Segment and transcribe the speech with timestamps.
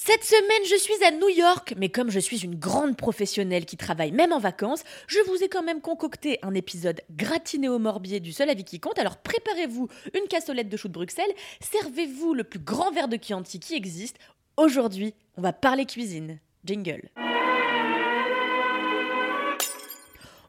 [0.00, 3.76] Cette semaine, je suis à New York, mais comme je suis une grande professionnelle qui
[3.76, 8.20] travaille même en vacances, je vous ai quand même concocté un épisode gratiné au morbier
[8.20, 9.00] du seul avis qui compte.
[9.00, 13.58] Alors préparez-vous une cassolette de choux de Bruxelles, servez-vous le plus grand verre de Chianti
[13.58, 14.18] qui existe.
[14.56, 16.38] Aujourd'hui, on va parler cuisine.
[16.64, 17.10] Jingle.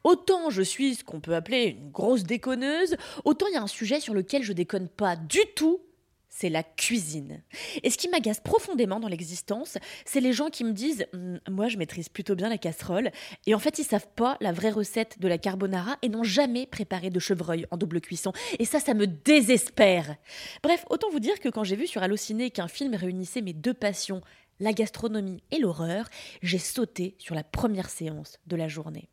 [0.04, 3.68] Autant je suis ce qu'on peut appeler une grosse déconneuse, autant il y a un
[3.68, 5.82] sujet sur lequel je déconne pas du tout
[6.30, 7.44] c'est la cuisine.
[7.84, 11.68] Et ce qui m'agace profondément dans l'existence, c'est les gens qui me disent hum, Moi,
[11.68, 13.12] je maîtrise plutôt bien la casserole.
[13.46, 16.66] Et en fait, ils savent pas la vraie recette de la carbonara et n'ont jamais
[16.66, 18.32] préparé de chevreuil en double cuisson.
[18.60, 20.16] Et ça, ça me désespère.
[20.64, 23.74] Bref, autant vous dire que quand j'ai vu sur Allociné qu'un film réunissait mes deux
[23.74, 24.22] passions,
[24.60, 26.08] la gastronomie et l'horreur,
[26.42, 29.10] j'ai sauté sur la première séance de la journée.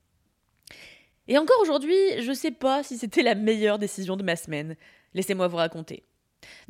[1.29, 4.77] Et encore aujourd'hui, je sais pas si c'était la meilleure décision de ma semaine.
[5.15, 6.05] Laissez-moi vous raconter.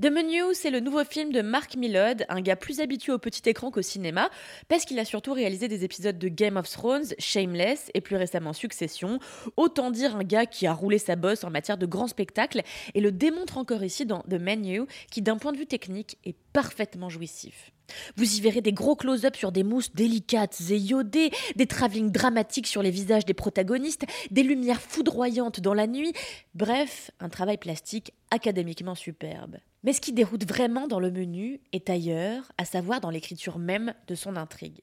[0.01, 3.49] The Menu, c'est le nouveau film de Mark Millod, un gars plus habitué au petit
[3.49, 4.31] écran qu'au cinéma,
[4.69, 8.53] parce qu'il a surtout réalisé des épisodes de Game of Thrones, Shameless et plus récemment
[8.53, 9.19] Succession.
[9.57, 12.63] Autant dire un gars qui a roulé sa bosse en matière de grands spectacles
[12.95, 16.37] et le démontre encore ici dans The Menu, qui d'un point de vue technique est
[16.53, 17.73] parfaitement jouissif.
[18.17, 22.67] Vous y verrez des gros close-ups sur des mousses délicates et iodées, des travelling dramatiques
[22.67, 26.13] sur les visages des protagonistes, des lumières foudroyantes dans la nuit,
[26.55, 29.59] bref, un travail plastique académiquement superbe.
[29.85, 33.95] Mais ce qui déroute vraiment dans le menu est ailleurs, à savoir dans l'écriture même
[34.09, 34.81] de son intrigue.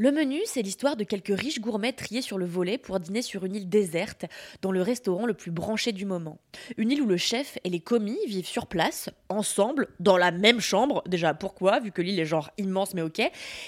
[0.00, 3.44] Le menu, c'est l'histoire de quelques riches gourmets triés sur le volet pour dîner sur
[3.44, 4.26] une île déserte,
[4.62, 6.38] dans le restaurant le plus branché du moment.
[6.76, 10.60] Une île où le chef et les commis vivent sur place, ensemble, dans la même
[10.60, 13.20] chambre, déjà pourquoi, vu que l'île est genre immense mais ok,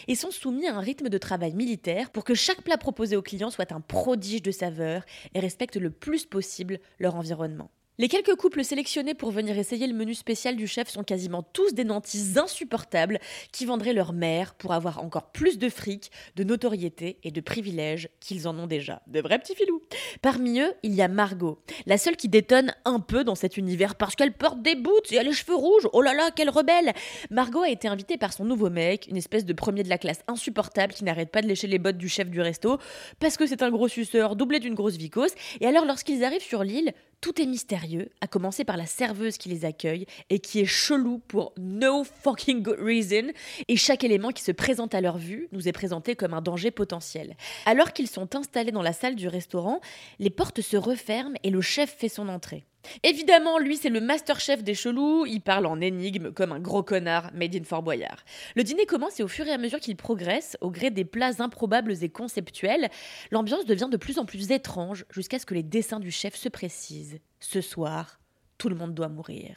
[0.07, 3.23] et sont soumis à un rythme de travail militaire pour que chaque plat proposé aux
[3.23, 5.03] clients soit un prodige de saveur
[5.35, 7.73] et respecte le plus possible leur environnement.
[7.99, 11.75] Les quelques couples sélectionnés pour venir essayer le menu spécial du chef sont quasiment tous
[11.75, 13.19] des nantis insupportables
[13.53, 18.09] qui vendraient leur mère pour avoir encore plus de fric, de notoriété et de privilèges
[18.19, 19.03] qu'ils en ont déjà.
[19.07, 19.83] De vrais petits filous.
[20.23, 23.95] Parmi eux, il y a Margot, la seule qui détonne un peu dans cet univers
[23.97, 25.87] parce qu'elle porte des boots et a les cheveux rouges.
[25.93, 26.95] Oh là là, quelle rebelle
[27.31, 30.23] Margot a été invitée par son nouveau mec, une espèce de premier de la classe
[30.27, 32.79] insupportable qui n'arrête pas de lécher les bottes du chef du resto
[33.19, 35.33] parce que c'est un gros suceur doublé d'une grosse vicose.
[35.61, 39.49] Et alors, lorsqu'ils arrivent sur l'île, tout est mystérieux, à commencer par la serveuse qui
[39.49, 43.31] les accueille et qui est chelou pour no fucking good reason,
[43.69, 46.71] et chaque élément qui se présente à leur vue nous est présenté comme un danger
[46.71, 47.37] potentiel.
[47.67, 49.81] Alors qu'ils sont installés dans la salle du restaurant,
[50.19, 52.65] les portes se referment et le chef fait son entrée.
[53.03, 56.83] Évidemment, lui, c'est le master chef des chelous, il parle en énigme comme un gros
[56.83, 58.25] connard made in Fort Boyard.
[58.57, 61.41] Le dîner commence et au fur et à mesure qu'il progresse, au gré des plats
[61.41, 62.91] improbables et conceptuels,
[63.31, 66.49] l'ambiance devient de plus en plus étrange jusqu'à ce que les dessins du chef se
[66.49, 67.19] précisent.
[67.41, 68.20] Ce soir,
[68.61, 69.57] tout le monde doit mourir.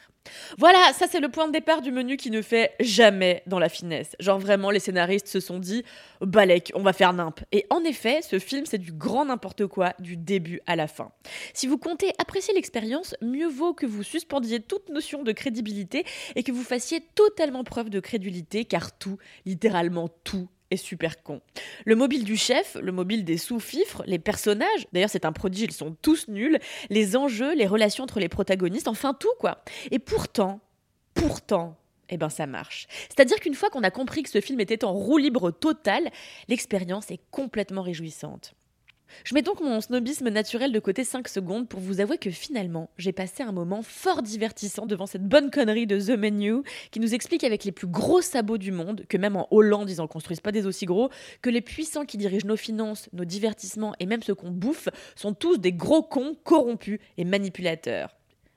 [0.56, 3.68] Voilà, ça c'est le point de départ du menu qui ne fait jamais dans la
[3.68, 4.16] finesse.
[4.18, 5.84] Genre vraiment, les scénaristes se sont dit,
[6.22, 7.40] balèque, on va faire nimp.
[7.52, 11.12] Et en effet, ce film c'est du grand n'importe quoi du début à la fin.
[11.52, 16.42] Si vous comptez apprécier l'expérience, mieux vaut que vous suspendiez toute notion de crédibilité et
[16.42, 21.40] que vous fassiez totalement preuve de crédulité, car tout, littéralement tout, super con.
[21.84, 25.72] Le mobile du chef, le mobile des sous-fifres, les personnages, d'ailleurs c'est un prodige, ils
[25.72, 26.58] sont tous nuls,
[26.90, 29.62] les enjeux, les relations entre les protagonistes, enfin tout quoi.
[29.90, 30.60] Et pourtant,
[31.14, 31.76] pourtant,
[32.08, 32.86] eh ben ça marche.
[33.08, 36.10] C'est-à-dire qu'une fois qu'on a compris que ce film était en roue libre totale,
[36.48, 38.54] l'expérience est complètement réjouissante.
[39.22, 42.90] Je mets donc mon snobisme naturel de côté 5 secondes pour vous avouer que finalement,
[42.98, 47.14] j'ai passé un moment fort divertissant devant cette bonne connerie de The Menu qui nous
[47.14, 50.40] explique avec les plus gros sabots du monde que même en Hollande, ils en construisent
[50.40, 51.10] pas des aussi gros,
[51.42, 55.34] que les puissants qui dirigent nos finances, nos divertissements et même ceux qu'on bouffe sont
[55.34, 58.10] tous des gros cons corrompus et manipulateurs.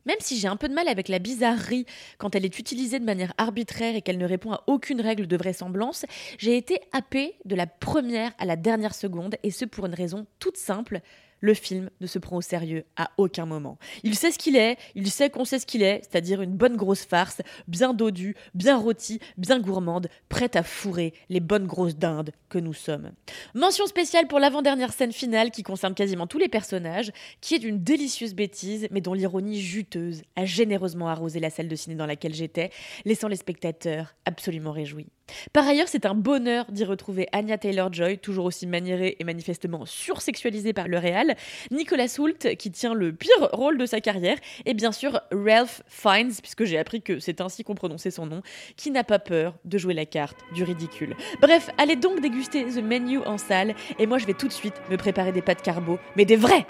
[0.07, 1.85] Même si j'ai un peu de mal avec la bizarrerie
[2.17, 5.35] quand elle est utilisée de manière arbitraire et qu'elle ne répond à aucune règle de
[5.35, 6.05] vraisemblance,
[6.37, 10.25] j'ai été happée de la première à la dernière seconde, et ce pour une raison
[10.39, 11.01] toute simple,
[11.39, 13.77] le film ne se prend au sérieux à aucun moment.
[14.03, 16.75] Il sait ce qu'il est, il sait qu'on sait ce qu'il est, c'est-à-dire une bonne
[16.75, 22.31] grosse farce, bien dodue, bien rôtie, bien gourmande, prête à fourrer les bonnes grosses dindes
[22.49, 23.11] que nous sommes.
[23.53, 27.83] Mention spéciale pour l'avant-dernière scène finale qui concerne quasiment tous les personnages, qui est d'une
[27.83, 32.33] délicieuse bêtise, mais dont l'ironie juteuse a généreusement arrosé la salle de ciné dans laquelle
[32.33, 32.71] j'étais,
[33.05, 35.07] laissant les spectateurs absolument réjouis.
[35.53, 40.73] Par ailleurs, c'est un bonheur d'y retrouver Anya Taylor-Joy, toujours aussi maniérée et manifestement sursexualisée
[40.73, 41.35] par le réal,
[41.71, 46.33] Nicolas Hoult, qui tient le pire rôle de sa carrière, et bien sûr Ralph Fiennes,
[46.41, 48.41] puisque j'ai appris que c'est ainsi qu'on prononçait son nom,
[48.75, 51.15] qui n'a pas peur de jouer la carte du ridicule.
[51.41, 54.75] Bref, allez donc déguster The Menu en salle, et moi je vais tout de suite
[54.89, 56.65] me préparer des pâtes carbo, mais des vrais